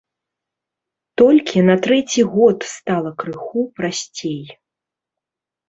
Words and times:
Толькі 1.21 1.57
на 1.67 1.75
трэці 1.89 2.21
год 2.33 2.67
стала 2.73 3.13
крыху 3.21 3.61
прасцей. 3.77 4.43